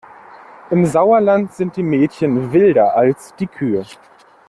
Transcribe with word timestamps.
Im 0.71 0.83
Sauerland 0.87 1.53
sind 1.53 1.77
die 1.77 1.83
Mädchen 1.83 2.51
wilder 2.51 2.95
als 2.97 3.35
die 3.35 3.45
Kühe. 3.45 3.85